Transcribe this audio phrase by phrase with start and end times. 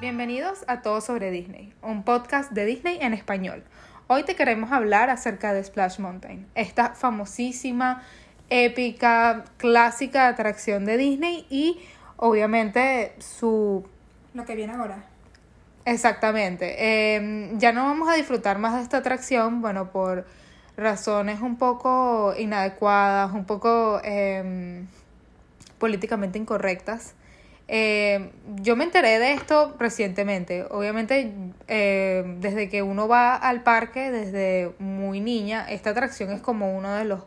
[0.00, 3.62] Bienvenidos a Todo sobre Disney, un podcast de Disney en español.
[4.06, 8.02] Hoy te queremos hablar acerca de Splash Mountain, esta famosísima,
[8.48, 11.80] épica, clásica atracción de Disney y
[12.16, 13.86] obviamente su...
[14.32, 15.04] Lo que viene ahora.
[15.84, 16.76] Exactamente.
[16.78, 20.24] Eh, ya no vamos a disfrutar más de esta atracción, bueno, por
[20.78, 24.82] razones un poco inadecuadas, un poco eh,
[25.78, 27.16] políticamente incorrectas.
[27.72, 28.32] Eh,
[28.62, 30.64] yo me enteré de esto recientemente.
[30.70, 31.32] Obviamente,
[31.68, 36.92] eh, desde que uno va al parque, desde muy niña, esta atracción es como uno
[36.96, 37.20] de los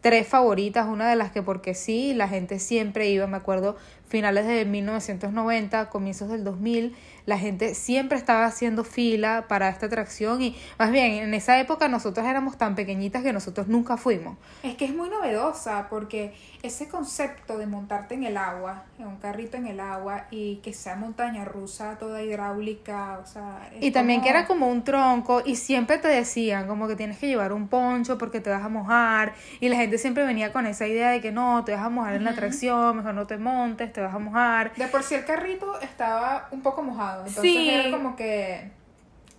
[0.00, 3.76] tres favoritas, una de las que porque sí, la gente siempre iba, me acuerdo,
[4.10, 6.96] finales de 1990, comienzos del 2000,
[7.26, 11.86] la gente siempre estaba haciendo fila para esta atracción y más bien en esa época
[11.86, 14.36] nosotros éramos tan pequeñitas que nosotros nunca fuimos.
[14.64, 19.16] Es que es muy novedosa porque ese concepto de montarte en el agua, en un
[19.18, 23.70] carrito en el agua y que sea montaña rusa, toda hidráulica, o sea...
[23.80, 27.28] Y también que era como un tronco y siempre te decían como que tienes que
[27.28, 30.88] llevar un poncho porque te vas a mojar y la gente siempre venía con esa
[30.88, 33.92] idea de que no, te vas a mojar en la atracción, mejor no te montes,
[33.92, 34.74] te vas a mojar.
[34.74, 37.70] De por sí el carrito estaba un poco mojado, entonces sí.
[37.70, 38.70] era como que...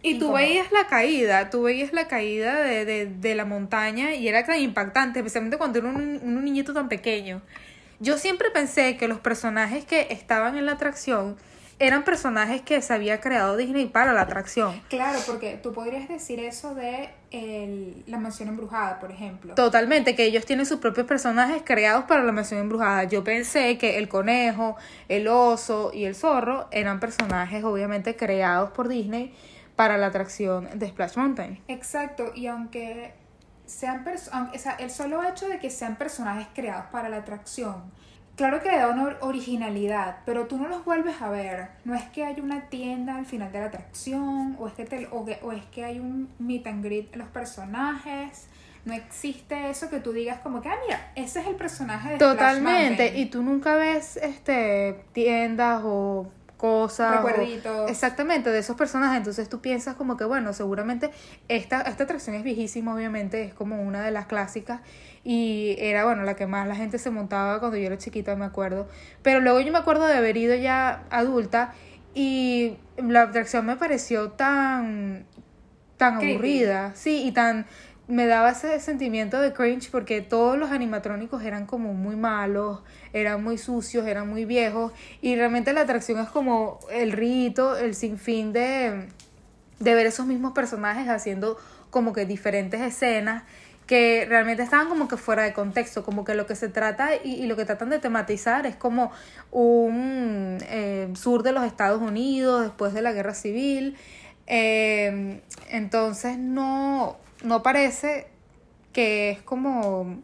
[0.03, 4.27] Y tú veías la caída, tú veías la caída de, de, de, la montaña y
[4.27, 7.43] era tan impactante, especialmente cuando era un, un niñito tan pequeño.
[7.99, 11.37] Yo siempre pensé que los personajes que estaban en la atracción
[11.81, 14.79] eran personajes que se había creado Disney para la atracción.
[14.87, 19.55] Claro, porque tú podrías decir eso de el, la mansión embrujada, por ejemplo.
[19.55, 23.05] Totalmente, que ellos tienen sus propios personajes creados para la mansión embrujada.
[23.05, 24.75] Yo pensé que el conejo,
[25.09, 29.33] el oso y el zorro eran personajes obviamente creados por Disney
[29.75, 31.63] para la atracción de Splash Mountain.
[31.67, 33.15] Exacto, y aunque
[33.65, 37.91] sean aunque, o sea, el solo hecho de que sean personajes creados para la atracción
[38.35, 41.67] Claro que le da una originalidad, pero tú no los vuelves a ver.
[41.83, 45.07] No es que hay una tienda al final de la atracción, o es que, te,
[45.11, 48.47] o, que, o es que hay un meet and greet en los personajes.
[48.83, 52.17] No existe eso que tú digas como que, ah, mira, ese es el personaje de
[52.17, 56.27] Totalmente, y tú nunca ves este tiendas o
[56.61, 57.15] cosas.
[57.15, 57.89] Recuerditos.
[57.89, 59.17] exactamente, de esos personajes.
[59.17, 61.09] Entonces tú piensas como que, bueno, seguramente
[61.47, 64.81] esta, esta atracción es viejísima, obviamente, es como una de las clásicas
[65.23, 68.45] y era, bueno, la que más la gente se montaba cuando yo era chiquita, me
[68.45, 68.87] acuerdo.
[69.23, 71.73] Pero luego yo me acuerdo de haber ido ya adulta
[72.13, 75.25] y la atracción me pareció tan,
[75.97, 77.65] tan aburrida, sí, y tan
[78.11, 82.81] me daba ese sentimiento de cringe porque todos los animatrónicos eran como muy malos,
[83.13, 84.91] eran muy sucios, eran muy viejos
[85.21, 89.07] y realmente la atracción es como el rito, el sinfín de,
[89.79, 91.57] de ver esos mismos personajes haciendo
[91.89, 93.43] como que diferentes escenas
[93.87, 97.35] que realmente estaban como que fuera de contexto, como que lo que se trata y,
[97.35, 99.11] y lo que tratan de tematizar es como
[99.51, 103.97] un eh, sur de los Estados Unidos después de la guerra civil.
[104.47, 108.27] Eh, entonces no, no parece
[108.93, 110.21] que es como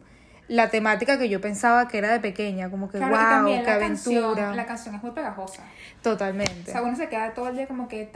[0.48, 3.74] la temática que yo pensaba que era de pequeña, como que claro, wow, qué la
[3.74, 4.20] aventura.
[4.20, 5.62] Canción, la canción es muy pegajosa.
[6.02, 6.70] Totalmente.
[6.70, 8.08] O sea, uno se queda todo el día como que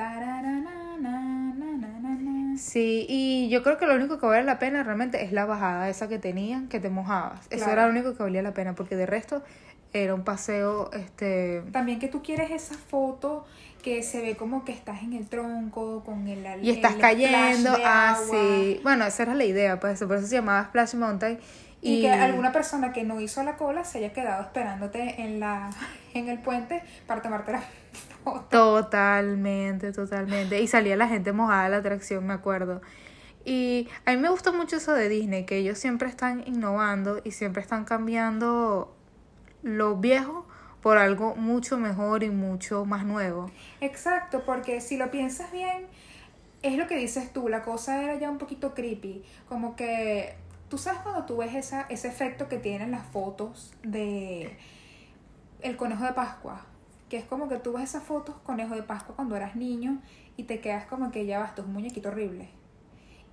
[2.56, 5.88] Sí, y yo creo que lo único que vale la pena realmente es la bajada
[5.88, 7.46] esa que tenían, que te mojabas.
[7.50, 9.42] Eso era lo único que valía la pena, porque de resto
[9.92, 11.62] era un paseo, este...
[11.72, 13.44] También que tú quieres esa foto
[13.82, 17.76] que se ve como que estás en el tronco con el Y estás el cayendo,
[17.76, 18.26] de ah, agua.
[18.30, 18.80] sí.
[18.82, 21.38] Bueno, esa era la idea, pues por eso se llamaba Splash Mountain.
[21.84, 25.70] Y, que alguna persona que no hizo la cola se haya quedado esperándote en la
[26.14, 27.64] en el puente para tomarte la
[28.22, 28.48] foto.
[28.50, 30.60] Totalmente, totalmente.
[30.60, 32.80] Y salía la gente mojada de la atracción, me acuerdo.
[33.44, 37.32] Y a mí me gusta mucho eso de Disney, que ellos siempre están innovando y
[37.32, 38.94] siempre están cambiando
[39.64, 40.46] lo viejo
[40.82, 43.50] por algo mucho mejor y mucho más nuevo.
[43.80, 45.86] Exacto, porque si lo piensas bien,
[46.62, 50.34] es lo que dices tú, la cosa era ya un poquito creepy, como que
[50.68, 54.56] tú sabes cuando tú ves esa, ese efecto que tienen las fotos de
[55.60, 56.66] el conejo de Pascua,
[57.08, 60.00] que es como que tú ves esas fotos conejo de Pascua cuando eras niño
[60.36, 62.48] y te quedas como que ya vas, tú un muñequito horrible.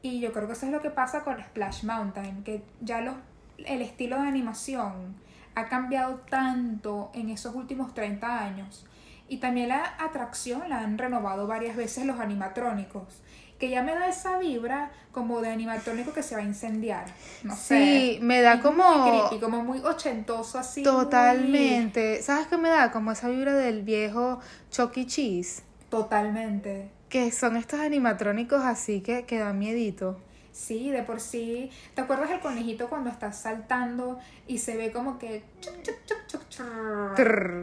[0.01, 3.15] Y yo creo que eso es lo que pasa con Splash Mountain, que ya los,
[3.57, 5.15] el estilo de animación
[5.59, 8.85] ha cambiado tanto en esos últimos 30 años.
[9.27, 13.21] Y también la atracción la han renovado varias veces los animatrónicos.
[13.59, 17.05] Que ya me da esa vibra como de animatrónico que se va a incendiar.
[17.43, 18.19] No Sí, sé.
[18.21, 20.79] me da como- Muy creepy, como muy ochentoso así.
[20.79, 22.21] muy- Totalmente.
[22.23, 22.91] ¿Sabes qué me da?
[22.91, 24.39] Como esa vibra del viejo
[24.71, 25.63] Chucky Cheese.
[25.89, 26.89] Totalmente.
[27.09, 30.19] Que son estos animatrónicos así que, que dan miedito.
[30.59, 31.71] Sí, de por sí.
[31.95, 35.41] ¿Te acuerdas del conejito cuando está saltando y se ve como que...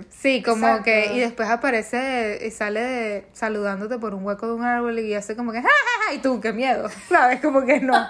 [0.08, 0.84] Sí, como Exacto.
[0.84, 5.12] que, y después aparece y sale de- saludándote por un hueco de un árbol y
[5.14, 6.14] hace como que, ¡Ja, ja, ja!
[6.14, 7.40] y tú, qué miedo, ¿sabes?
[7.40, 7.94] Como que no.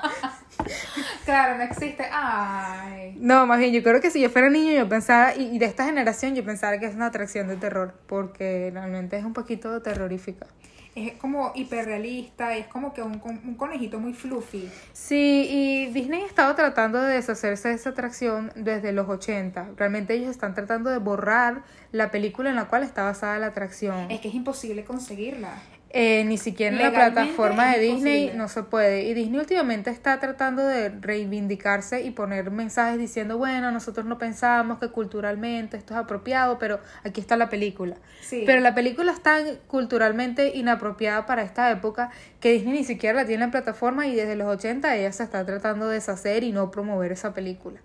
[1.27, 2.05] Claro, no existe.
[2.11, 3.15] Ay.
[3.21, 5.67] No, más bien, yo creo que si yo fuera niño, yo pensaba, y, y de
[5.67, 9.82] esta generación, yo pensaba que es una atracción de terror, porque realmente es un poquito
[9.82, 10.47] terrorífica.
[10.96, 14.69] Es como hiperrealista, es como que un, un conejito muy fluffy.
[14.93, 19.72] Sí, y Disney estaba tratando de deshacerse de esa atracción desde los 80.
[19.76, 21.62] Realmente ellos están tratando de borrar
[21.93, 24.10] la película en la cual está basada la atracción.
[24.10, 25.50] Es que es imposible conseguirla.
[25.91, 29.05] Eh, ni siquiera en la plataforma de Disney no se puede.
[29.05, 34.79] Y Disney últimamente está tratando de reivindicarse y poner mensajes diciendo, bueno, nosotros no pensamos
[34.79, 37.97] que culturalmente esto es apropiado, pero aquí está la película.
[38.21, 38.43] Sí.
[38.44, 42.11] Pero la película es tan culturalmente inapropiada para esta época
[42.41, 45.47] que Disney ni siquiera la tiene en plataforma y desde los 80 ella se está
[45.47, 47.81] tratando de deshacer y no promover esa película.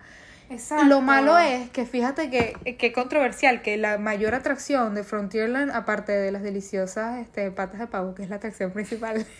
[0.51, 0.85] Exacto.
[0.85, 6.11] Lo malo es que fíjate que, que controversial, que la mayor atracción de Frontierland, aparte
[6.11, 9.25] de las deliciosas este, patas de pavo, que es la atracción principal,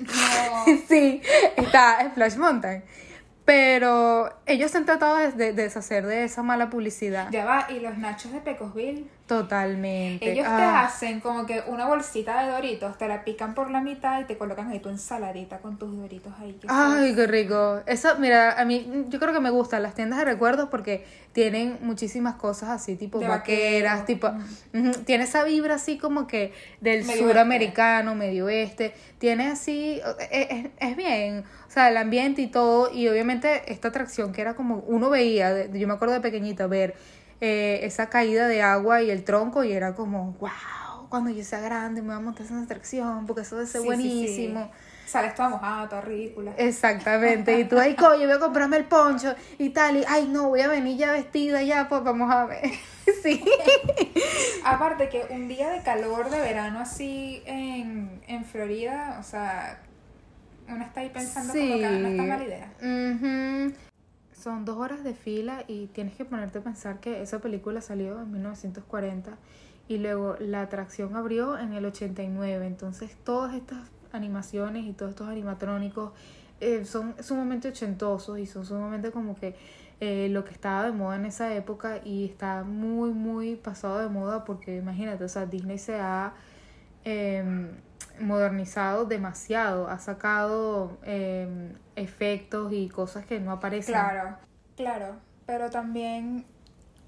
[0.00, 0.64] No.
[0.88, 1.20] sí,
[1.56, 2.82] está Splash Mountain.
[3.44, 7.28] Pero ellos se han tratado de, de- de deshacer de esa mala publicidad.
[7.30, 10.32] Ya va, y los nachos de Pecosville, Totalmente.
[10.32, 10.84] ellos te Ah.
[10.84, 14.36] hacen como que una bolsita de doritos, te la pican por la mitad y te
[14.38, 16.58] colocan ahí tu ensaladita con tus doritos ahí.
[16.68, 17.80] Ay, qué rico.
[17.86, 21.78] Eso, mira, a mí yo creo que me gustan las tiendas de recuerdos porque tienen
[21.80, 24.32] muchísimas cosas así, tipo De vaqueras, vaquero.
[24.72, 24.94] tipo...
[25.04, 28.94] Tiene esa vibra así como que del Medio suramericano, medio oeste.
[29.18, 30.00] Tiene así...
[30.30, 31.44] Es, es- es bien.
[31.74, 32.88] O sea, el ambiente y todo.
[32.92, 34.76] Y obviamente esta atracción que era como...
[34.86, 36.94] Uno veía, yo me acuerdo de pequeñita, ver
[37.40, 41.58] eh, esa caída de agua y el tronco y era como, wow, cuando yo sea
[41.58, 43.96] grande me voy a montar esa atracción porque eso debe ser Sí, sí, sí.
[43.96, 44.70] buenísimo.
[45.04, 46.52] Sales toda mojada, toda ridícula.
[46.56, 50.50] Exactamente, y tú, ay, coño, voy a comprarme el poncho y tal, y ay, no,
[50.50, 52.70] voy a venir ya vestida ya, pues vamos a ver.
[53.22, 53.44] Sí.
[54.64, 59.78] Aparte que un día de calor de verano así en, en Florida, o sea,
[60.68, 62.72] uno está ahí pensando como que no está mala idea.
[62.80, 63.74] Ujú.
[64.32, 68.20] Son dos horas de fila y tienes que ponerte a pensar que esa película salió
[68.20, 69.36] en 1940
[69.88, 72.66] y luego la atracción abrió en el 89.
[72.66, 73.78] Entonces todas estas
[74.12, 76.12] animaciones y todos estos animatrónicos
[76.60, 79.54] eh, son sumamente ochentosos y son sumamente como que
[80.00, 84.08] eh, lo que estaba de moda en esa época y está muy, muy pasado de
[84.08, 86.34] moda porque imagínate, o sea, Disney se ha
[87.04, 87.70] em,
[88.20, 93.94] modernizado demasiado, ha sacado em, efectos y cosas que no aparecen.
[93.94, 94.36] Claro,
[94.76, 95.16] claro,
[95.46, 96.44] pero también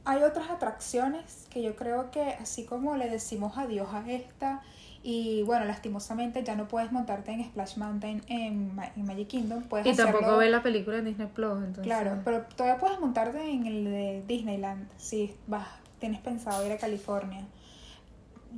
[0.04, 4.62] hay otras atracciones que yo creo que así como le decimos adiós a esta
[5.02, 9.62] y bueno, lastimosamente ya no puedes montarte en Splash Mountain en, Ma- en Magic Kingdom,
[9.64, 11.84] puedes Y tampoco hacerlo- ve la película en Disney Plus, entonces.
[11.84, 15.69] Claro, pero todavía puedes montarte en el de Disneyland si vas,
[16.00, 17.44] tienes pensado ir a California.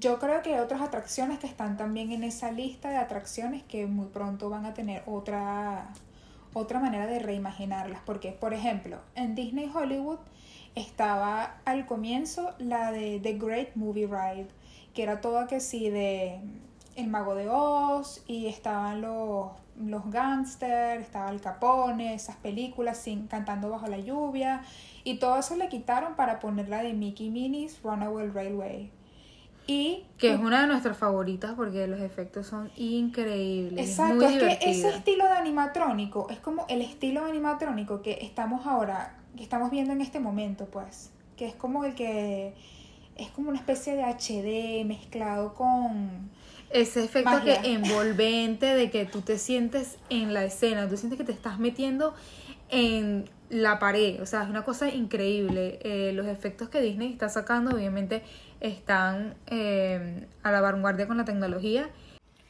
[0.00, 3.88] Yo creo que hay otras atracciones que están también en esa lista de atracciones que
[3.88, 5.88] muy pronto van a tener otra,
[6.54, 8.00] otra manera de reimaginarlas.
[8.06, 10.20] Porque, por ejemplo, en Disney Hollywood
[10.76, 14.46] estaba al comienzo la de The Great Movie Ride,
[14.94, 16.38] que era toda que sí de
[16.94, 19.50] El Mago de Oz y estaban los,
[19.80, 24.62] los gángsters, estaba el Capone, esas películas sin, cantando bajo la lluvia
[25.02, 28.97] y todo eso le quitaron para poner la de Mickey Minnie's Runaway Railway.
[29.70, 33.90] Y Que es una de nuestras favoritas porque los efectos son increíbles.
[33.90, 38.18] Exacto, muy es que ese estilo de animatrónico es como el estilo de animatrónico que
[38.22, 42.54] estamos ahora, que estamos viendo en este momento, pues, que es como el que
[43.16, 46.30] es como una especie de HD mezclado con
[46.70, 47.60] Ese efecto Magia.
[47.60, 51.58] que envolvente de que tú te sientes en la escena, tú sientes que te estás
[51.58, 52.14] metiendo
[52.70, 55.78] en la pared, o sea, es una cosa increíble.
[55.82, 58.22] Eh, los efectos que Disney está sacando obviamente
[58.60, 61.90] están eh, a la vanguardia con la tecnología.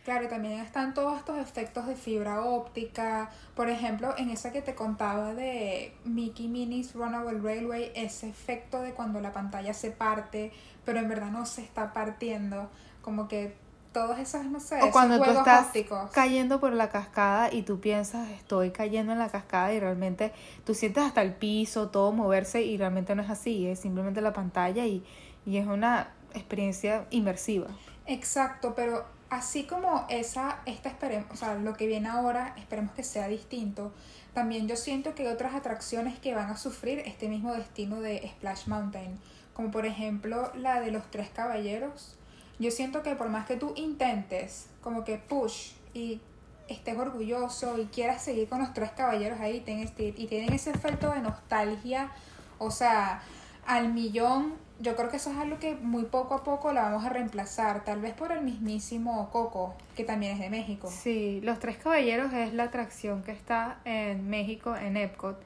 [0.05, 3.29] Claro, también están todos estos efectos de fibra óptica.
[3.55, 8.95] Por ejemplo, en esa que te contaba de Mickey Minnie's Runaway Railway, ese efecto de
[8.95, 10.51] cuando la pantalla se parte,
[10.87, 12.71] pero en verdad no se está partiendo.
[13.03, 13.55] Como que
[13.93, 16.11] todos esos, no sé, O esos cuando tú estás ópticos.
[16.13, 20.33] cayendo por la cascada y tú piensas, estoy cayendo en la cascada y realmente
[20.65, 24.33] tú sientes hasta el piso, todo moverse y realmente no es así, es simplemente la
[24.33, 25.05] pantalla y,
[25.49, 27.69] y es una experiencia inmersiva.
[28.07, 33.03] Exacto, pero así como esa, esta esperemos, o sea, lo que viene ahora, esperemos que
[33.03, 33.93] sea distinto.
[34.35, 38.29] También yo siento que hay otras atracciones que van a sufrir este mismo destino de
[38.37, 39.19] Splash Mountain,
[39.55, 42.17] como por ejemplo la de los tres caballeros.
[42.59, 46.21] Yo siento que por más que tú intentes como que push y
[46.69, 51.11] estés orgulloso y quieras seguir con los tres caballeros ahí tenés- y tienen ese efecto
[51.11, 52.11] de nostalgia,
[52.59, 53.23] o sea,
[53.67, 57.05] al millón, yo creo que eso es algo que muy poco a poco la vamos
[57.05, 60.89] a reemplazar, tal vez por el mismísimo Coco, que también es de México.
[60.89, 65.41] Sí, Los Tres Caballeros es la atracción que está en México, en Epcot.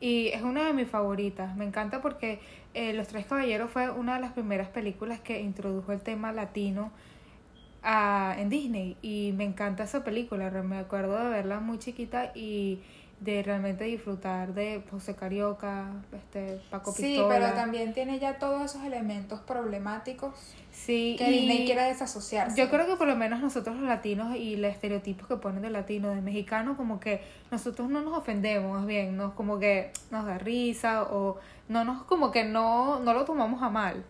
[0.00, 1.54] Y es una de mis favoritas.
[1.56, 2.40] Me encanta porque
[2.74, 6.90] eh, Los Tres Caballeros fue una de las primeras películas que introdujo el tema latino
[7.84, 8.96] a- en Disney.
[9.00, 10.50] Y me encanta esa película.
[10.50, 12.80] Me acuerdo de verla muy chiquita y
[13.22, 17.28] de realmente disfrutar de José Carioca, este, Paco Sí, Pistola.
[17.34, 20.34] pero también tiene ya todos esos elementos problemáticos
[20.72, 22.56] Sí, que Disney quiere desasociarse.
[22.58, 25.70] Yo creo que por lo menos nosotros los latinos y los estereotipos que ponen de
[25.70, 30.26] latino, de mexicano, como que nosotros no nos ofendemos, más bien, nos como que nos
[30.26, 31.36] da risa o
[31.68, 34.04] no nos como que no, no lo tomamos a mal.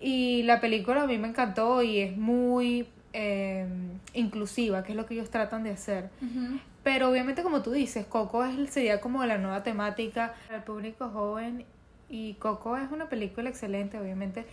[0.00, 3.66] Y la película a mí me encantó y es muy eh,
[4.14, 6.10] inclusiva, que es lo que ellos tratan de hacer.
[6.20, 6.58] Ujú.
[6.82, 11.08] Pero obviamente como tú dices, Coco es, sería como la nueva temática para el público
[11.10, 11.64] joven
[12.08, 14.44] y Coco es una película excelente, obviamente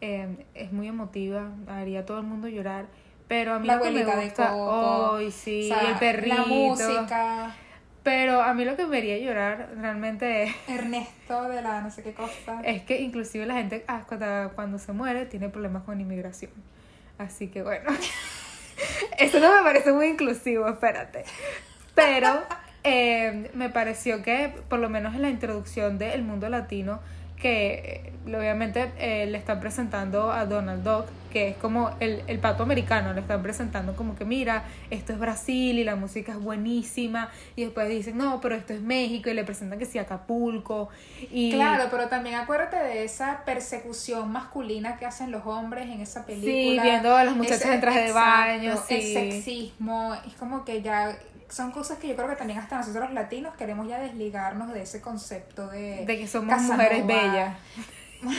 [0.00, 2.86] eh, es muy emotiva, haría a todo el mundo llorar,
[3.26, 6.36] pero a mí La lo que me gusta, Coco, Ay, sí, O sea, el perrito,
[6.36, 7.56] La música,
[8.02, 12.02] pero a mí lo que me haría llorar realmente es, Ernesto de la no sé
[12.02, 12.60] qué cosa.
[12.62, 16.52] es que inclusive la gente ah, cuando, cuando se muere tiene problemas con inmigración,
[17.18, 17.90] así que bueno,
[19.18, 21.24] eso no me parece muy inclusivo, espérate.
[21.94, 22.42] Pero
[22.84, 27.00] eh, me pareció que, por lo menos en la introducción del mundo latino,
[27.40, 32.38] que eh, obviamente eh, le están presentando a Donald Duck, que es como el, el
[32.38, 36.38] pato americano, le están presentando como que mira, esto es Brasil y la música es
[36.38, 40.88] buenísima, y después dicen, no, pero esto es México, y le presentan que sí Acapulco,
[41.30, 46.24] y Claro, pero también acuérdate de esa persecución masculina que hacen los hombres en esa
[46.24, 46.82] película.
[46.82, 51.16] Sí, viendo a las muchachas en traje de baño, El sexismo, es como que ya
[51.48, 54.82] son cosas que yo creo que también hasta nosotros los latinos queremos ya desligarnos de
[54.82, 56.04] ese concepto de...
[56.04, 56.76] de que somos Casanova.
[56.76, 57.56] mujeres bellas.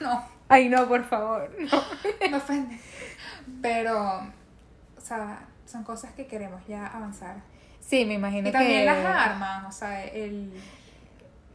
[0.00, 1.48] No, Ay, no, por favor.
[1.60, 2.28] no.
[2.30, 2.76] me ofende.
[3.60, 4.18] Pero,
[4.96, 7.36] o sea, son cosas que queremos ya avanzar.
[7.80, 8.84] Sí, me imagino Y también que...
[8.86, 10.52] las armas, o sea, el...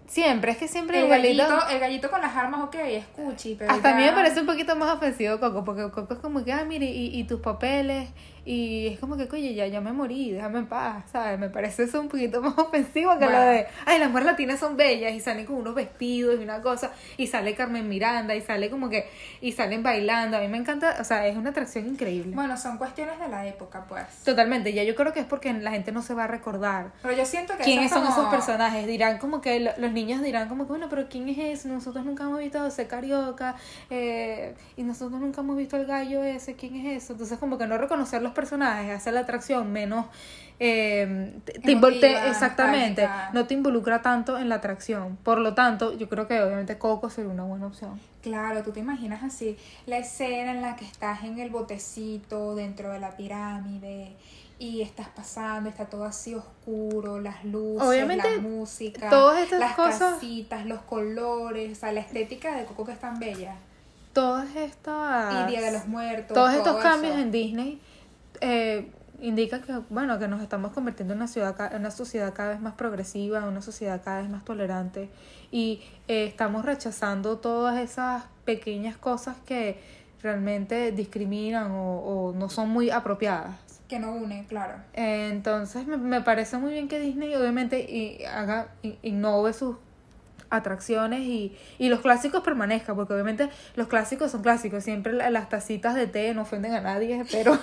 [0.08, 3.72] Siempre, es que siempre El gallito, el gallito con las armas, ok, es cuchi, pero
[3.72, 6.54] Hasta a mí me parece un poquito más ofensivo Coco, porque Coco es como que,
[6.54, 8.10] ah, mire, y, y tus papeles,
[8.50, 11.38] y es como que, oye, ya, ya me morí, déjame en paz, ¿sabes?
[11.38, 13.46] Me parece eso un poquito más ofensivo que lo Bueno.
[13.52, 16.92] de, ay, las mujeres latinas son bellas, y salen con unos vestidos y una cosa,
[17.18, 19.10] y sale Carmen Miranda, y sale como que,
[19.42, 22.34] y salen bailando, a mí me encanta, o sea, es una atracción increíble.
[22.36, 24.06] Bueno, son cuestiones de la época, pues.
[24.24, 26.94] Totalmente, ya yo creo que es porque la gente no se va a recordar.
[27.02, 28.88] Pero yo siento que ¿Quiénes eso son como- esos personajes?
[28.88, 31.68] Dirán como que lo- los niños dirán como que, bueno, pero ¿quién es ese?
[31.68, 33.56] Nosotros nunca hemos visto a José Carioca
[33.90, 37.14] eh, y nosotros nunca hemos visto al gallo ese, ¿quién es eso?
[37.14, 40.06] Entonces como que no reconocer los personajes hace la atracción menos...
[40.60, 45.18] eh, te- Emotiva, exactamente, no te involucra tanto en la atracción.
[45.24, 48.00] Por lo tanto, yo creo que obviamente Coco sería una buena opción.
[48.24, 52.92] Claro, tú te imaginas así la escena en la que estás en el botecito dentro
[52.92, 54.16] de la pirámide
[54.60, 59.76] y estás pasando, está todo así oscuro, las luces, Obviamente, la música, todas estas las
[59.76, 63.54] cosas- casitas, los colores, o sea, la estética de Coco que es tan bella.
[64.14, 65.48] Todas estas...
[65.48, 66.34] Y Día de los Muertos.
[66.34, 67.22] todos todo estos cambios eso.
[67.22, 67.80] en Disney
[68.42, 68.92] eh,
[69.22, 72.74] indican que bueno que nos estamos convirtiendo en una ciudad una sociedad cada vez más
[72.74, 75.10] progresiva una sociedad cada vez más tolerante
[75.52, 79.80] y eh, estamos rechazando todas esas pequeñas cosas que
[80.22, 83.56] realmente discriminan o, o no son muy apropiadas
[83.88, 84.74] Que no une, claro.
[84.94, 88.68] Entonces me, me parece muy bien que Disney obviamente y haga
[89.02, 89.78] innove sus
[90.50, 95.50] atracciones y, y los clásicos permanezcan, porque obviamente los clásicos son clásicos, siempre la- las
[95.50, 97.58] tacitas de té no ofenden a nadie, pero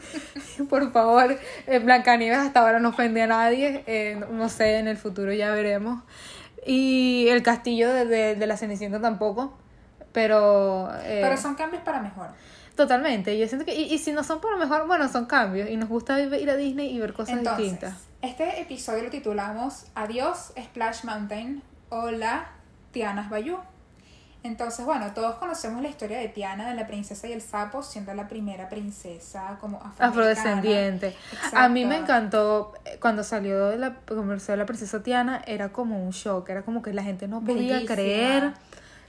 [0.68, 1.36] por favor,
[1.66, 5.32] eh, Blancanieves hasta ahora no ofende a nadie, eh, no, no sé, en el futuro
[5.32, 6.02] ya veremos.
[6.66, 9.56] Y el castillo de, de, de la Cenicienta tampoco,
[10.12, 10.90] pero...
[11.04, 12.28] eh, Pero son cambios para mejor.
[12.76, 15.68] Totalmente, yo siento que, y, y si no son por lo mejor, bueno, son cambios,
[15.70, 17.94] y nos gusta ir a Disney y ver cosas Entonces, distintas.
[18.22, 21.62] este episodio lo titulamos Adiós Splash Mountain.
[21.90, 22.46] Hola,
[22.92, 23.58] Tiana Bayou.
[24.42, 28.14] Entonces, bueno, todos conocemos la historia de Tiana, de la princesa y el sapo, siendo
[28.14, 29.82] la primera princesa como.
[29.98, 31.14] Afrodescendiente.
[31.52, 32.12] A mí me Exacto.
[32.14, 36.62] encantó eh, cuando salió de la comercial la princesa Tiana, era como un shock, era
[36.62, 37.94] como que la gente no podía Bellísima.
[37.94, 38.52] creer,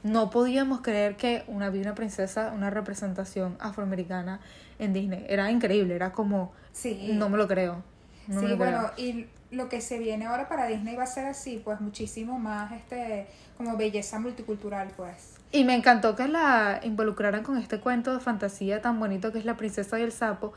[0.03, 4.41] no podíamos creer que una había una princesa, una representación afroamericana
[4.79, 5.25] en Disney.
[5.29, 7.83] Era increíble, era como, Sí, no me lo creo.
[8.27, 8.57] No me sí creo.
[8.57, 12.39] bueno, y lo que se viene ahora para Disney va a ser así, pues muchísimo
[12.39, 13.27] más este
[13.57, 15.35] como belleza multicultural, pues.
[15.51, 19.45] Y me encantó que la involucraran con este cuento de fantasía tan bonito que es
[19.45, 20.53] La princesa y el sapo.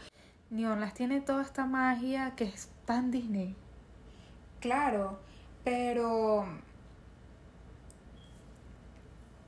[0.51, 3.57] New Orleans tiene toda esta magia que es tan Disney.
[4.61, 5.19] Claro,
[5.65, 6.47] pero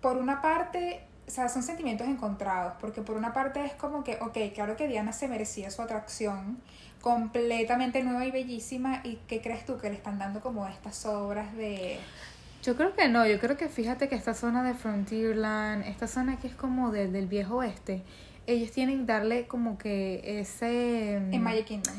[0.00, 4.18] por una parte, o sea, son sentimientos encontrados, porque por una parte es como que,
[4.20, 6.58] ok, claro que Diana se merecía su atracción
[7.06, 11.56] completamente nueva y bellísima, y ¿qué crees tú que le están dando como estas obras
[11.56, 11.98] de...
[12.64, 16.40] Yo creo que no, yo creo que fíjate que esta zona de Frontierland, esta zona
[16.40, 18.02] que es como de- del viejo oeste,
[18.48, 21.14] ellos tienen darle como que ese...
[21.14, 21.94] En Magic Kingdom.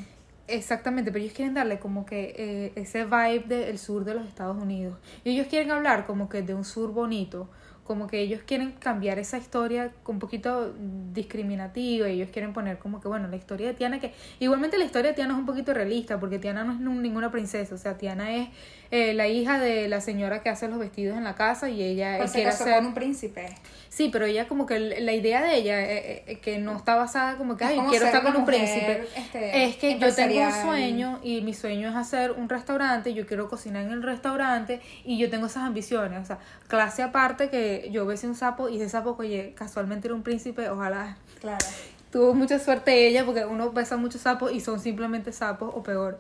[0.49, 4.61] Exactamente, pero ellos quieren darle como que eh, ese vibe del sur de los Estados
[4.61, 4.97] Unidos.
[5.23, 7.49] Y ellos quieren hablar como que de un sur bonito,
[7.87, 10.73] como que ellos quieren cambiar esa historia un poquito
[11.13, 14.83] discriminativa, y ellos quieren poner como que, bueno, la historia de Tiana, que igualmente la
[14.83, 17.97] historia de Tiana es un poquito realista, porque Tiana no es ninguna princesa, o sea,
[17.97, 18.49] Tiana es
[18.91, 22.15] eh, la hija de la señora que hace los vestidos en la casa y ella
[22.15, 23.55] eh, Pues se quiere con un príncipe.
[23.89, 27.35] Sí, pero ella como que la idea de ella, eh, eh, que no está basada
[27.35, 29.07] como que, ay, como quiero ser estar con un príncipe.
[29.15, 33.25] este, es que yo tengo un sueño y mi sueño es hacer un restaurante, yo
[33.25, 36.21] quiero cocinar en el restaurante y yo tengo esas ambiciones.
[36.21, 40.15] O sea, clase aparte que yo besé un sapo y ese sapo, oye, casualmente era
[40.15, 41.65] un príncipe, ojalá Claro.
[42.11, 46.19] tuvo mucha suerte ella porque uno besa muchos sapos y son simplemente sapos o peor.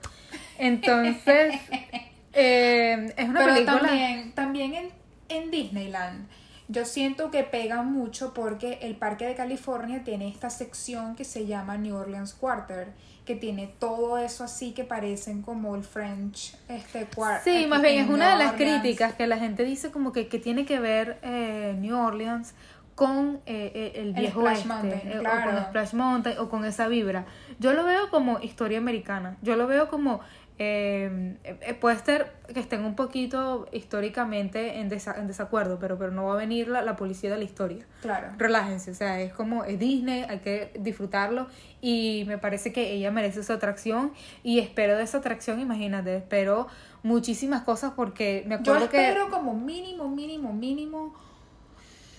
[0.57, 1.55] Entonces,
[2.33, 3.79] eh, es una Pero película...
[3.81, 4.89] también, también en,
[5.29, 6.27] en Disneyland,
[6.67, 11.45] yo siento que pega mucho porque el Parque de California tiene esta sección que se
[11.45, 12.89] llama New Orleans Quarter,
[13.25, 17.41] que tiene todo eso así que parecen como el French este Quarter.
[17.43, 20.39] Sí, más bien es una de las críticas que la gente dice como que, que
[20.39, 22.53] tiene que ver eh, New Orleans
[22.97, 26.49] con eh, eh, el El viejo Splash oeste, Mountain, eh, o con Splash Mountain o
[26.49, 27.25] con esa vibra.
[27.59, 29.37] Yo lo veo como historia americana.
[29.43, 30.19] Yo lo veo como
[30.59, 36.11] eh, eh, puede ser que estén un poquito históricamente en, desa- en desacuerdo, pero pero
[36.11, 38.29] no va a venir la, la policía de la historia Claro.
[38.37, 41.47] relájense, o sea, es como es Disney, hay que disfrutarlo
[41.81, 46.67] y me parece que ella merece su atracción y espero de esa atracción, imagínate, espero
[47.03, 51.13] muchísimas cosas porque me Yo acuerdo que espero como mínimo, mínimo, mínimo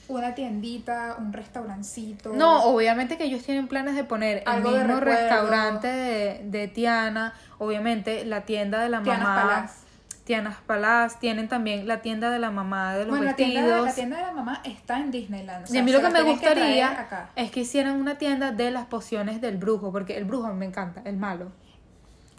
[0.08, 2.32] una tiendita, un restaurancito.
[2.32, 7.34] no, obviamente que ellos tienen planes de poner Algo el mismo restaurante de, de Tiana,
[7.58, 9.74] obviamente la tienda de la Tiana's mamá, Palace.
[10.24, 13.52] Tiana's Palace, tienen también la tienda de la mamá de los Bueno, la vestidos.
[13.54, 15.66] tienda, de, la tienda de la mamá está en Disneyland.
[15.70, 18.70] o y a mí lo que la me gustaría es que hicieran una tienda de
[18.70, 21.50] las pociones del brujo, porque el brujo me encanta, el malo.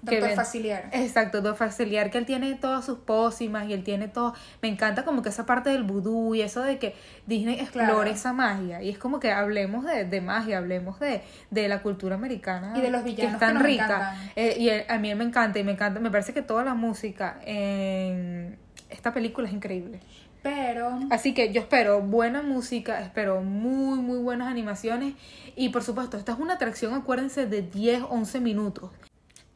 [0.08, 0.86] Que Doctor Facilier.
[0.92, 4.34] Exacto, Don Faciliar, que él tiene todas sus pócimas y él tiene todo.
[4.62, 6.96] Me encanta como que esa parte del vudú y eso de que
[7.28, 8.04] Disney explore Claro.
[8.04, 8.82] esa magia.
[8.82, 12.74] Y es como que hablemos de, de magia, hablemos de, de la cultura americana.
[12.78, 14.16] Y de los que villanos es tan que nos rica.
[14.36, 16.00] Eh, y a mí me encanta y me encanta.
[16.00, 18.58] Me parece que toda la música en
[18.90, 20.00] esta película es increíble.
[20.42, 25.16] Pero Así que yo espero buena música, espero muy, muy buenas animaciones.
[25.58, 28.90] Y por supuesto, esta es una atracción, acuérdense, de 10, 11 minutos.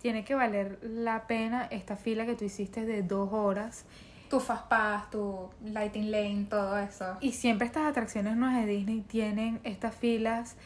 [0.04, 3.86] Tiene que valer la pena esta fila que tú hiciste de dos horas.
[4.30, 7.18] tu Fast Pass, tu Lighting Lane, todo eso.
[7.22, 10.58] Y siempre estas atracciones nuevas de Disney tienen estas filas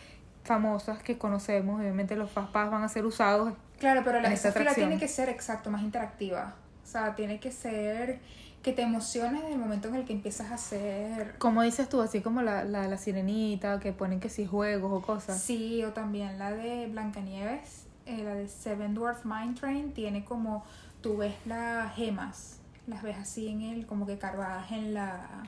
[0.44, 1.80] famosas que conocemos.
[1.80, 3.54] Obviamente los Fast Pass van a ser usados.
[3.78, 6.56] Claro, pero la, esa fila tiene que ser exacto, más interactiva.
[6.84, 8.20] O sea, tiene que ser
[8.64, 11.36] que te emociones en el momento en el que empiezas a hacer.
[11.38, 15.06] Como dices tú, así como la, la, la sirenita, que ponen que si juegos o
[15.06, 15.40] cosas.
[15.40, 20.66] Sí, o también la de Blancanieves, eh, la de Seven Dwarf Mine Train, tiene como,
[21.02, 25.44] tú ves las gemas, las ves así en el, como que cargadas en la...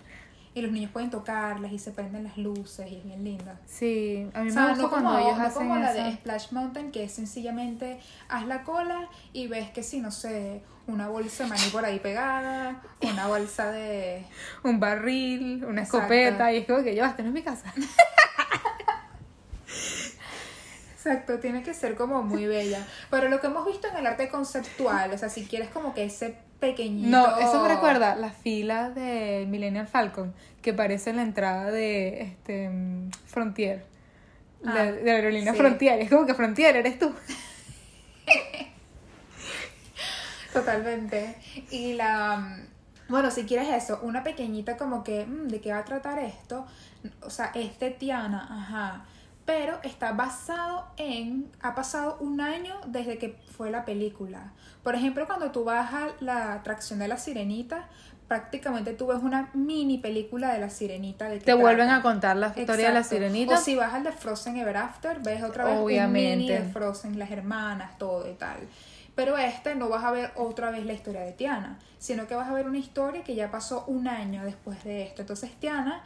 [0.55, 3.59] Y los niños pueden tocarlas y se prenden las luces y es bien linda.
[3.67, 5.93] Sí, a mí O sea, me gusta no cuando como, ellos no hacen como la
[5.93, 6.17] de eso.
[6.17, 11.07] Splash Mountain, que es sencillamente haz la cola y ves que sí, no sé, una
[11.07, 14.25] bolsa de maní por ahí pegada, una bolsa de...
[14.63, 16.13] un barril, una Exacto.
[16.13, 17.71] escopeta, y es como que yo, esto no es mi casa.
[21.09, 22.85] Exacto, tiene que ser como muy bella.
[23.09, 26.03] Pero lo que hemos visto en el arte conceptual, o sea, si quieres como que
[26.05, 27.09] ese pequeñito...
[27.09, 32.21] No, eso me recuerda la fila de Millennial Falcon, que parece en la entrada de
[32.21, 32.69] este
[33.25, 33.83] Frontier.
[34.61, 35.57] La- Ah, de la aerolínea sí.
[35.59, 35.99] Frontier.
[36.01, 37.13] Es como que Frontier eres tú.
[40.53, 41.35] Totalmente.
[41.71, 42.57] Y la...
[43.07, 46.67] Bueno, si quieres eso, una pequeñita como que, mm, ¿de qué va a tratar esto?
[47.21, 49.05] O sea, es de Tiana, ajá.
[49.49, 51.51] Pero está basado en...
[51.61, 54.51] Ha pasado un año desde que fue la película.
[54.83, 57.87] Por ejemplo, cuando tú vas a la atracción de la sirenita,
[58.27, 61.27] prácticamente tú ves una mini película de la sirenita.
[61.29, 63.55] De qué Te vuelven a contar la historia de la sirenita.
[63.55, 66.35] O si vas al de Frozen Ever After, ves otra vez un Obviamente.
[66.37, 68.59] mini de Frozen, las hermanas, todo y tal.
[69.15, 72.47] Pero este no vas a ver otra vez la historia de Tiana, sino que vas
[72.47, 75.23] a ver una historia que ya pasó un año después de esto.
[75.23, 76.03] Entonces Tiana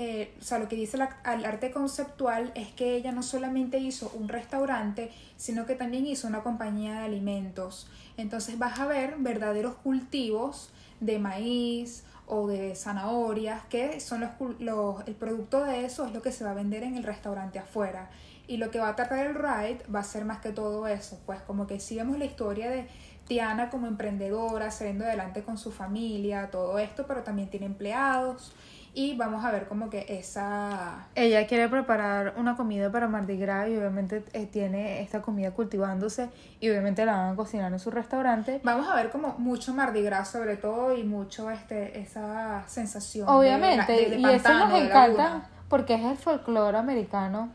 [0.00, 4.12] eh, o sea, lo que dice el arte conceptual es que ella no solamente hizo
[4.14, 7.88] un restaurante, sino que también hizo una compañía de alimentos.
[8.16, 14.30] Entonces vas a ver verdaderos cultivos de maíz o de zanahorias, que son los,
[14.60, 17.58] los- el producto de eso es lo que se va a vender en el restaurante
[17.58, 18.08] afuera.
[18.46, 21.18] Y lo que va a tratar el ride va a ser más que todo eso,
[21.26, 22.86] pues como que si vemos la historia de
[23.28, 28.52] Tiana como emprendedora, saliendo adelante con su familia, todo esto, pero también tiene empleados
[28.94, 31.06] y vamos a ver como que esa...
[31.14, 36.30] Ella quiere preparar una comida para Mardi Gras y obviamente eh, tiene esta comida cultivándose
[36.58, 38.60] y obviamente la van a cocinar en su restaurante.
[38.64, 43.28] Vamos a ver como mucho Mardi Gras sobre todo y mucho este esa sensación.
[43.28, 47.50] Obviamente, de- de y eso nos encanta porque es el folclore americano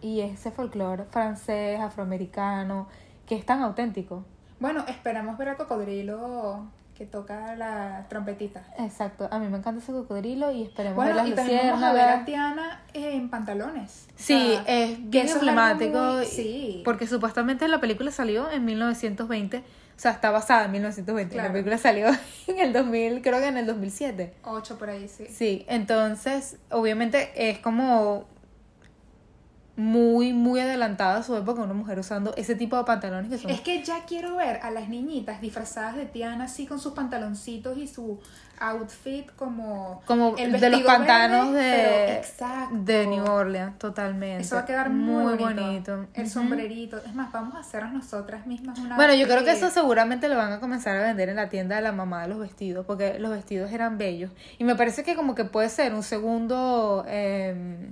[0.00, 2.88] y ese folclore francés, afroamericano,
[3.26, 4.24] que es tan auténtico.
[4.62, 8.62] Bueno, esperamos ver al cocodrilo que toca la trompetita.
[8.78, 11.82] Exacto, a mí me encanta ese cocodrilo y esperemos Bueno, ver y las también vamos
[11.82, 12.24] a ver a.
[12.24, 14.06] Tiana en pantalones.
[14.10, 15.98] O Sí, sea, es que bien emblemático.
[15.98, 16.82] muy- y- sí.
[16.84, 19.58] Porque supuestamente la película salió en 1920.
[19.58, 19.62] O
[20.02, 21.34] sea, está basada en 1920.
[21.36, 21.52] La Claro.
[21.54, 22.06] película salió
[22.46, 24.32] en el 2000, creo que en el 2007.
[24.44, 25.26] Ocho por ahí, sí.
[25.28, 28.24] Sí, entonces, obviamente es como
[29.76, 33.50] muy, muy adelantada a su época una mujer usando ese tipo de pantalones que son...
[33.50, 37.78] Es que ya quiero ver a las niñitas disfrazadas de Tiana así con sus pantaloncitos
[37.78, 38.20] y su
[38.62, 42.22] outfit como como el de los pantanos verde,
[42.80, 44.42] de, de New Orleans, totalmente.
[44.42, 45.96] Eso va a quedar muy, bonito.
[45.96, 46.06] bonito.
[46.14, 46.98] El sombrerito.
[46.98, 48.96] Es más, vamos a hacernos nosotras mismas una.
[48.96, 51.76] Bueno, yo creo que eso seguramente lo van a comenzar a vender en la tienda
[51.76, 54.30] de la mamá de los vestidos, porque los vestidos eran bellos.
[54.58, 57.90] Y me parece que como que puede ser un segundo, eh,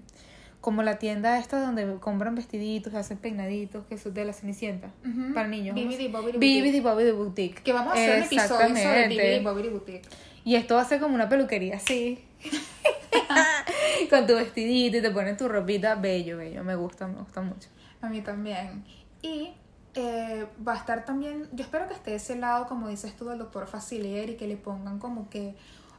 [0.61, 4.91] como la tienda esta donde compran vestiditos, hacen peinaditos, que son de la Cenicienta,
[5.35, 5.75] para niños.
[5.75, 6.83] ¿cómo Bibidi Bibidi Boutique.
[6.83, 7.63] Bobidi Boutique.
[7.63, 9.09] Que vamos a hacer un episodio sobre.
[9.09, 10.09] Bibidi Bobidi Boutique.
[10.45, 12.25] Y esto va a ser como una peluquería así.
[14.11, 15.95] Con tu vestidito y te ponen tu ropita.
[15.95, 16.65] Bello, bello.
[16.65, 17.69] Me gusta, me gusta mucho.
[18.01, 18.85] A mí también.
[19.23, 19.53] Y
[19.95, 23.39] eh, va a estar también, yo espero que esté ese lado, como dices tú, del
[23.39, 25.55] doctor Facilier y que le pongan como que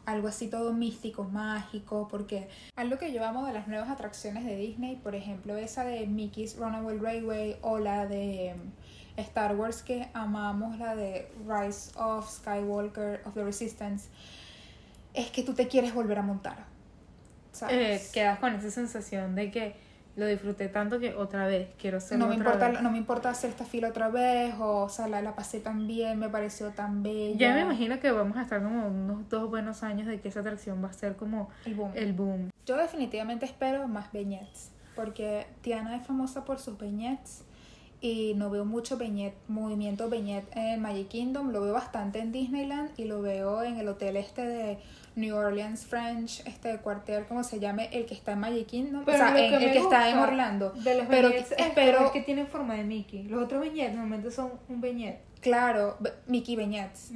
[0.06, 4.56] algo así todo místico, mágico, porque algo que yo amo de las nuevas atracciones de
[4.56, 10.10] Disney, por ejemplo, esa de Mickey's Runaway Railway o la de mm, Star Wars que
[10.14, 14.10] amamos, la de Rise of Skywalker of the Resistance,
[15.14, 16.58] es que tú te quieres volver a montar.
[16.60, 18.12] Eh, ¿sabes?
[18.12, 19.76] quedas con esa sensación de que
[20.18, 22.82] lo disfruté tanto que otra vez quiero hacerlo no me otra importa vez.
[22.82, 25.88] no me importa hacer esta fila otra vez o, o sea la, la pasé tan
[25.88, 29.50] bien me pareció tan bella Ya me imagino que vamos a estar como unos dos
[29.50, 32.50] buenos años de que esa atracción va a ser como el boom el boom.
[32.66, 37.44] yo definitivamente espero más vignettes porque Tiana es famosa por sus vignettes
[38.04, 38.98] y no veo mucho
[39.48, 43.88] movimiento vignette en Magic Kingdom lo veo bastante en Disneyland y lo veo en el
[43.88, 44.80] hotel este de
[45.16, 49.06] New Orleans French este cuartel como se llame el que está en Magic Kingdom o
[49.06, 50.74] sea en- el que está en Orlando
[51.10, 53.24] pero espero que tienen forma de Mickey.
[53.24, 55.22] Los otros viñetes normalmente son un viñete.
[55.42, 57.12] claro Mickey vignettes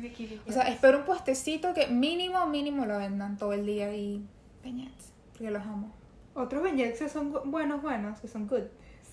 [0.48, 4.24] O sea, espero un puestecito que mínimo, mínimo lo vendan todo el día y
[4.62, 5.92] peñetes, porque los amo.
[6.36, 8.64] Otros viñetes que son buenos, buenos, que son good,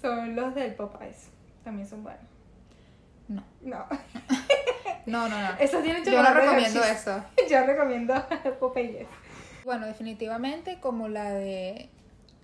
[0.03, 1.29] son los del Popeyes.
[1.65, 2.23] También son buenos.
[3.29, 3.43] No.
[3.63, 3.87] No.
[5.07, 5.59] No, no, no.
[6.05, 7.25] Yo no recomiendo eso.
[7.51, 8.15] Yo recomiendo
[8.61, 9.07] Popeyes.
[9.65, 11.89] Bueno, definitivamente como la de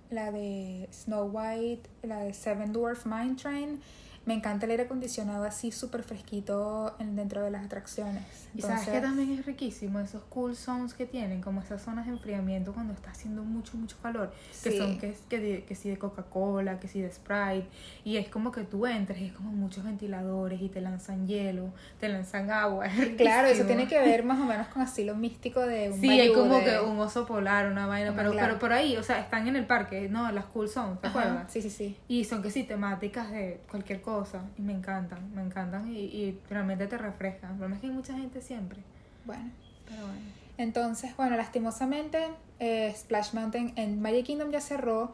[0.09, 3.81] la de Snow White, la de Seven Dwarf Mine Train,
[4.29, 8.23] me encanta el aire acondicionado así súper fresquito en- dentro de las atracciones.
[8.55, 12.11] Y sabes que también es riquísimo esos cool zones que tienen, como esas zonas de
[12.11, 14.31] enfriamiento cuando está haciendo mucho, mucho calor.
[14.63, 17.67] Que son que, que, que sí de Coca-Cola, que sí de Sprite.
[18.03, 21.73] Y es como que tú entres y es como muchos ventiladores y te lanzan hielo,
[21.99, 22.85] te lanzan agua.
[22.85, 25.99] es Claro, eso tiene que ver más o menos con así lo místico de un
[25.99, 28.47] Sí, hay como de- que un oso polar, una vaina, pero, claro.
[28.47, 31.19] pero por ahí, o sea, están en el parque, no, las cool zones, ¿te Ajá,
[31.21, 31.51] acuerdas?
[31.51, 31.97] Sí, sí, sí.
[32.07, 34.18] Y son que sí, temáticas de cualquier cosa,
[34.57, 37.51] y me encantan, me encantan y, y realmente te refrescan.
[37.51, 38.79] El problema es que hay mucha gente siempre,
[39.25, 39.51] Bueno.
[39.87, 40.19] pero bueno.
[40.57, 42.19] Entonces, bueno, lastimosamente
[42.59, 45.13] eh, Splash Mountain en Magic Kingdom ya cerró,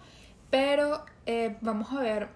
[0.50, 2.30] pero eh, vamos a ver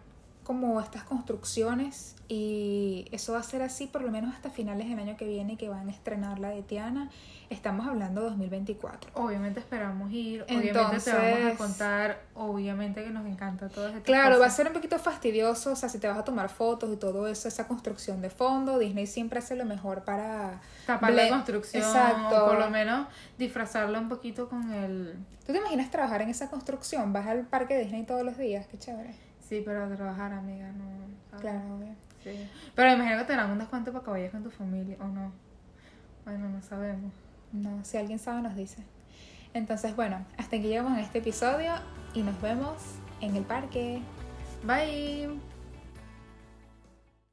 [0.49, 4.97] como estas construcciones y eso va a ser así por lo menos hasta finales del
[4.97, 7.11] año que viene que van a estrenar la de Tiana.
[7.51, 9.11] Estamos hablando 2024.
[9.13, 14.39] Obviamente esperamos ir, obviamente te vamos a contar, obviamente que nos encanta todo este Claro,
[14.39, 16.97] va a ser un poquito fastidioso, o sea, si te vas a tomar fotos y
[16.97, 20.61] todo eso, esa construcción de fondo, Disney siempre hace lo mejor para...
[20.87, 22.45] tapar la construcción, Exacto.
[22.45, 23.07] o por lo menos
[23.37, 25.13] disfrazarla un poquito con el...
[25.45, 27.13] ¿Tú te imaginas trabajar en esa construcción?
[27.13, 29.28] Vas al parque de Disney todos los días, qué chévere.
[29.49, 30.85] Sí, pero a trabajar, amiga, no.
[31.31, 31.41] ¿sabes?
[31.41, 31.95] Claro, obvio.
[32.23, 32.47] Sí.
[32.75, 35.31] Pero imagino que te dan un descuento para que vayas con tu familia, ¿o no?
[36.23, 37.11] Bueno, no sabemos.
[37.51, 38.83] No, si alguien sabe nos dice.
[39.55, 41.73] Entonces, bueno, hasta aquí llegamos en este episodio
[42.13, 42.75] y nos vemos
[43.21, 44.03] en el parque.
[44.63, 45.48] Bye.